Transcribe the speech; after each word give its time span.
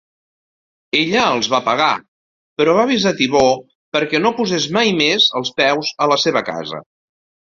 Ella 0.99 1.25
els 1.33 1.49
va 1.53 1.57
pagar, 1.65 1.89
però 2.61 2.73
va 2.77 2.85
avisar 2.89 3.11
Thibault 3.19 3.61
per 3.97 4.01
que 4.13 4.21
no 4.23 4.31
poses 4.39 4.65
mai 4.79 4.95
més 5.03 5.29
els 5.41 5.53
peus 5.61 5.93
a 6.07 6.09
la 6.13 6.19
seva 6.25 6.43
casa. 6.49 6.81